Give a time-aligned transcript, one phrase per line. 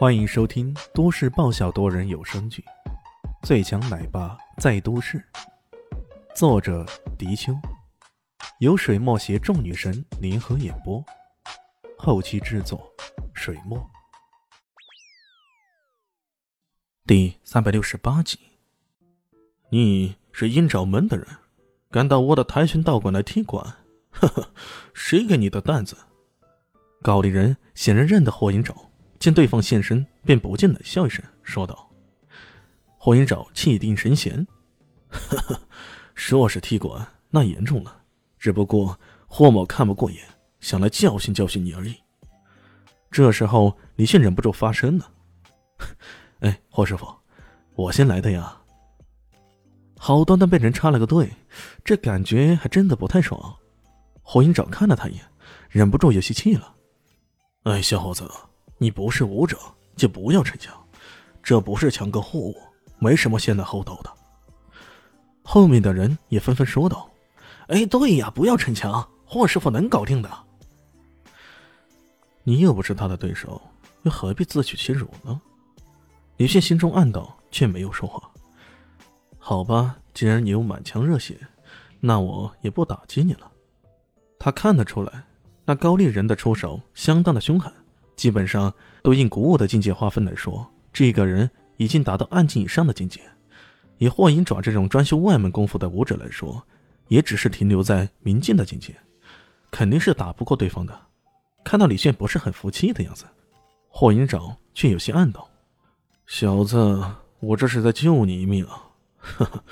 [0.00, 2.64] 欢迎收听都市爆笑多人有声剧
[3.46, 5.18] 《最强奶爸在都市》，
[6.34, 6.86] 作者：
[7.18, 7.52] 迪秋，
[8.60, 11.04] 由水墨携众女神联合演播，
[11.98, 12.90] 后期制作：
[13.34, 13.78] 水墨。
[17.04, 18.40] 第三百六十八集，
[19.68, 21.26] 你是阴爪门的人，
[21.90, 23.76] 敢到我的跆拳道馆来踢馆？
[24.12, 24.50] 呵呵，
[24.94, 25.94] 谁给你的担子？
[27.02, 28.89] 高丽人显然认得霍银爪。
[29.20, 31.88] 见对方现身，便不禁冷笑一声，说道
[32.96, 34.46] ：“霍云沼气定神闲，
[35.10, 35.60] 呵呵，
[36.14, 38.00] 说是踢馆，那严重了。
[38.38, 40.26] 只不过霍某看不过眼，
[40.60, 41.94] 想来教训教训你而已。”
[43.12, 45.12] 这时候，李迅忍不住发声了
[46.40, 47.06] ：“哎，霍师傅，
[47.74, 48.56] 我先来的呀。”
[49.98, 51.30] 好端端被人插了个队，
[51.84, 53.54] 这感觉还真的不太爽。
[54.22, 55.24] 霍云沼看了他一眼，
[55.68, 56.76] 忍不住有些气了
[57.64, 58.26] ：“哎，小伙子。”
[58.82, 59.58] 你不是武者，
[59.94, 60.74] 就不要逞强。
[61.42, 62.56] 这不是强哥货物，
[62.98, 64.10] 没什么先来后到的。
[65.42, 67.06] 后面的人也纷纷说道
[67.68, 70.30] ：“哎，对呀，不要逞强，霍师傅能搞定的。”
[72.42, 73.60] 你又不是他的对手，
[74.04, 75.38] 又何必自取其辱呢？
[76.38, 78.30] 李现心中暗道，却没有说话。
[79.38, 81.38] 好吧，既然你有满腔热血，
[82.00, 83.52] 那我也不打击你了。
[84.38, 85.22] 他看得出来，
[85.66, 87.70] 那高丽人的出手相当的凶狠。
[88.20, 88.70] 基本上
[89.02, 93.18] 都应古武的境界划分来说，这个人已经达到暗境以上的境界。
[93.96, 96.62] 以霍银爪这种专修外门功夫的武者来说，
[97.08, 98.94] 也只是停留在明境的境界，
[99.70, 100.94] 肯定是打不过对方的。
[101.64, 103.24] 看到李炫不是很服气的样子，
[103.88, 105.48] 霍银爪却有些暗道
[106.28, 107.02] ：“小子，
[107.38, 108.82] 我这是在救你一命啊，
[109.16, 109.64] 呵呵，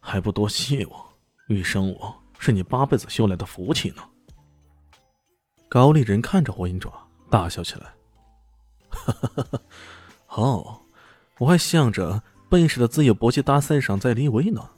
[0.00, 1.06] 还不多谢我？
[1.48, 4.02] 遇上我是你八辈子修来的福气呢。”
[5.68, 6.90] 高丽人看着霍银爪。
[7.30, 7.94] 大笑起来，
[8.90, 9.60] 哈哈哈哈
[10.28, 10.80] 哦，
[11.38, 14.68] 我还想着本市的自由搏击大赛上再立威呢。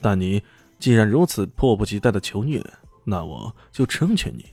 [0.00, 0.42] 但你
[0.78, 2.64] 既然如此迫不及待的求虐，
[3.04, 4.46] 那我就成全你。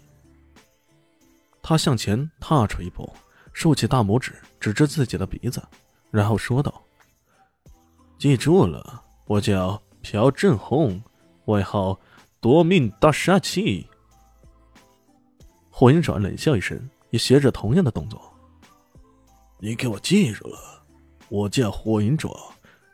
[1.61, 3.07] 他向前踏出一步，
[3.53, 5.61] 竖起大拇指指着自己的鼻子，
[6.09, 6.81] 然后说道
[8.17, 10.99] ：“记住了，我叫朴振宏，
[11.45, 11.99] 外号
[12.39, 13.87] 夺命大杀器。”
[15.69, 16.79] 霍云转冷笑一声。
[17.15, 18.21] 也学着同样的动作。
[19.57, 20.83] 你给我记住了，
[21.29, 22.29] 我叫火影爪，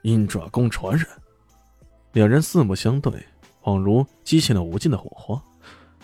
[0.04, 1.08] 鹰爪功传人。
[2.12, 3.12] 两人四目相对，
[3.64, 5.42] 恍如激起了无尽的火花，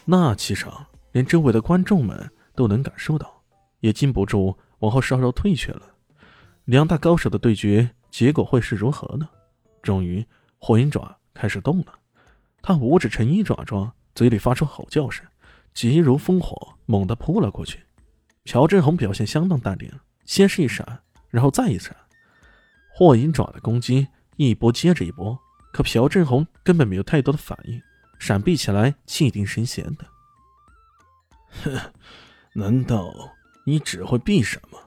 [0.03, 3.31] 那气场连周围的观众们都能感受到，
[3.81, 5.83] 也禁不住往后稍稍退却了。
[6.65, 9.29] 两大高手的对决结果会是如何呢？
[9.83, 10.25] 终于，
[10.57, 11.93] 火影爪开始动了，
[12.63, 15.23] 他五指成一爪状，嘴里发出吼叫声，
[15.75, 17.79] 急如风火，猛地扑了过去。
[18.49, 19.91] 朴振宏表现相当淡定，
[20.23, 21.93] 先是一闪，然后再一闪。
[22.93, 25.37] 霍银爪的攻击一波接着一波，
[25.73, 27.81] 可朴振宏根本没有太多的反应，
[28.19, 30.05] 闪避起来气定神闲的。
[31.61, 31.91] 哼，
[32.53, 33.13] 难道
[33.65, 34.79] 你只会避闪吗？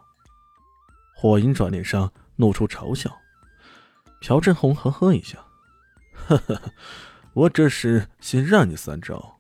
[1.14, 3.14] 霍银爪脸上露出嘲笑。
[4.22, 5.46] 朴振宏呵呵一笑，
[6.14, 6.62] 呵呵，
[7.34, 9.38] 我这是先让你三招。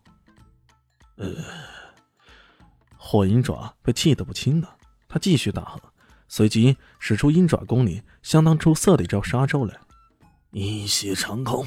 [1.16, 1.26] 呃。
[3.02, 4.76] 火鹰爪被气得不轻了，
[5.08, 5.80] 他继续大喝，
[6.28, 9.74] 随即使出鹰爪功里相当出色的一招杀招来——
[10.52, 11.66] 一血长空。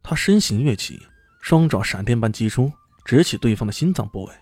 [0.00, 1.02] 他身形跃起，
[1.40, 2.72] 双爪闪电般击出，
[3.04, 4.32] 直取对方的心脏部位。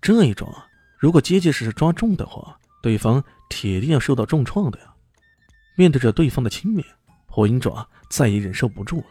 [0.00, 0.64] 这一爪
[0.96, 4.94] 如果结结实实抓中的话，对方铁定要受到重创的呀！
[5.76, 6.84] 面对着对方的轻蔑，
[7.26, 9.06] 火鹰爪再也忍受不住了，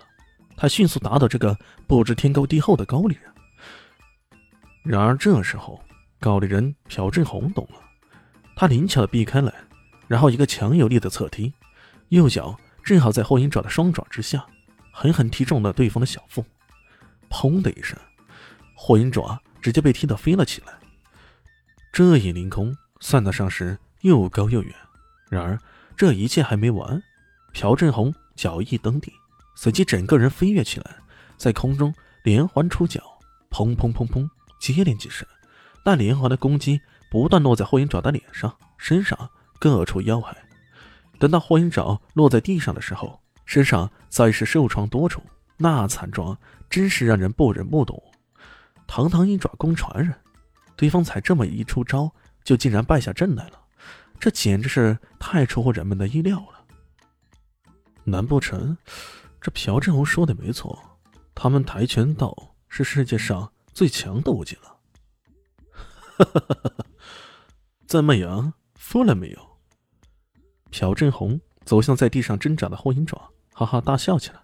[0.56, 3.31] 他迅速打倒这个不知天高地厚的高丽人。
[4.84, 5.84] 然而这时候，
[6.20, 7.80] 高丽人朴正红懂了，
[8.56, 9.54] 他灵巧的避开了，
[10.08, 11.54] 然后一个强有力的侧踢，
[12.10, 14.46] 右脚正好在霍银爪的双爪之下，
[14.92, 16.44] 狠狠踢中了对方的小腹。
[17.30, 17.98] 砰的一声，
[18.76, 20.74] 霍银爪直接被踢得飞了起来。
[21.94, 24.74] 这一凌空算得上是又高又远。
[25.30, 25.58] 然而
[25.96, 27.02] 这一切还没完，
[27.54, 29.14] 朴正红脚一蹬地，
[29.56, 30.96] 随即整个人飞跃起来，
[31.38, 31.94] 在空中
[32.24, 33.02] 连环出脚，
[33.50, 34.28] 砰砰砰砰。
[34.62, 35.28] 接连几声，
[35.84, 36.80] 那连环的攻击
[37.10, 39.30] 不断落在霍银爪的脸上、身上
[39.60, 40.38] 各处要害。
[41.18, 45.24] 等到霍银爪落在地上的时候，身上早已是受创多处，
[45.58, 46.38] 那惨状
[46.70, 48.02] 真是让人不忍目睹。
[48.88, 50.14] 堂堂鹰爪功传人，
[50.76, 52.12] 对方才这么一出招，
[52.44, 53.60] 就竟然败下阵来了，
[54.20, 56.66] 这简直是太出乎人们的意料了。
[58.04, 58.78] 难不成
[59.40, 60.78] 这朴正红说的没错？
[61.34, 62.36] 他们跆拳道
[62.68, 63.52] 是世界上？
[63.74, 64.78] 最强的武技了，
[67.88, 68.54] 怎么样？
[68.76, 69.58] 服了没有？
[70.70, 74.42] 朴振宏走向在地上挣扎的霍银爪，哈哈大笑起来。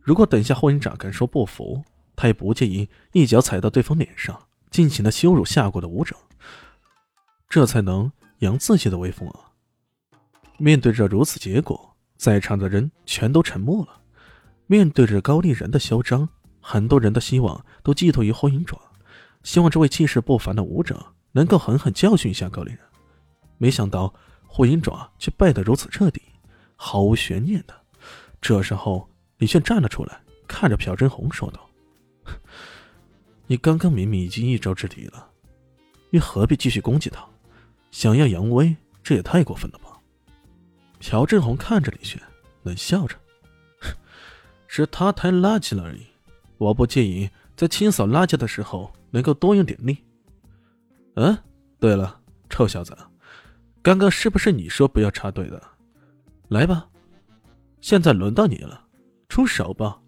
[0.00, 1.82] 如果等下霍银爪敢说不服，
[2.16, 6.14] 他也不介意一脚踩到对方脸上，尽情的羞辱下过的武者，
[7.48, 9.52] 这才能扬自己的威风啊！
[10.58, 14.00] 面对着如此结果，在场的人全都沉默了。
[14.66, 16.28] 面对着高丽人的嚣张，
[16.66, 18.80] 很多人的希望都寄托于霍银爪，
[19.42, 22.80] 希望这位气势不凡的武者能够狠狠教训一下高丽人。
[23.58, 24.12] 没想到
[24.46, 26.22] 霍银爪却败得如此彻底，
[26.74, 27.74] 毫无悬念的。
[28.40, 29.06] 这时候，
[29.36, 30.18] 李炫站了出来，
[30.48, 31.68] 看着朴真红说道
[33.46, 35.28] ：“你刚刚明明已经一招制敌了，
[36.08, 37.22] 你何必继续攻击他？
[37.90, 40.00] 想要扬威，这也太过分了吧？”
[40.98, 42.18] 朴振红看着李炫，
[42.62, 43.16] 冷笑着
[44.66, 46.06] ：“是他太垃圾了而已，
[46.64, 49.98] 我不介意在清扫垃圾的时候能够多用点力。”
[51.16, 51.36] 嗯，
[51.78, 52.18] 对了，
[52.48, 52.96] 臭小子，
[53.82, 55.62] 刚刚是不是你说不要插队的？
[56.48, 56.88] 来吧，
[57.80, 58.86] 现在轮到你了，
[59.28, 60.00] 出手吧！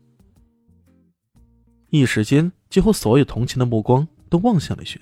[1.90, 5.00] 一时间，几乎所有同情的目光都望向了雪。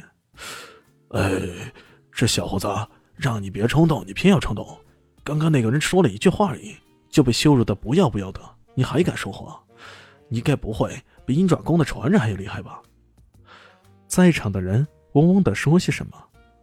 [1.10, 1.72] 哎，
[2.12, 2.68] 这小伙子，
[3.16, 4.78] 让你别冲动，你偏要冲动。
[5.22, 6.76] 刚刚那个人说了一句话而已，
[7.08, 8.40] 就被羞辱的不要不要的，
[8.74, 9.58] 你还敢说话？
[10.28, 12.82] 你该不会比鹰爪功的传人还要厉害吧？
[14.06, 16.12] 在场的人嗡嗡的说些什么，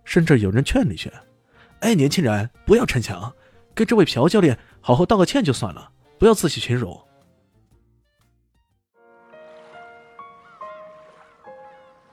[0.03, 1.11] 甚至有人劝李轩
[1.81, 3.33] ：“哎，年轻人，不要逞强，
[3.73, 6.99] 跟这位朴教练好好道个歉就算了，不要自取其辱。”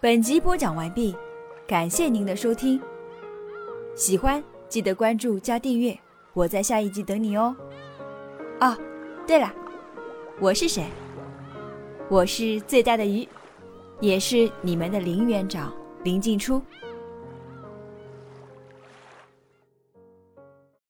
[0.00, 1.16] 本集播讲完毕，
[1.66, 2.80] 感谢您的收听。
[3.96, 5.98] 喜欢记得关注加订阅。
[6.34, 7.56] 我在下一集等你哦。
[8.60, 8.78] 哦，
[9.26, 9.52] 对了，
[10.38, 10.86] 我是谁？
[12.10, 13.28] 我是最大的鱼，
[14.00, 15.70] 也是你们的林园长
[16.04, 16.60] 林静初。